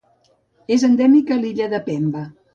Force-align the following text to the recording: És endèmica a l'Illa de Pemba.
És 0.75 0.85
endèmica 0.87 1.37
a 1.37 1.39
l'Illa 1.45 1.69
de 1.77 1.83
Pemba. 1.91 2.27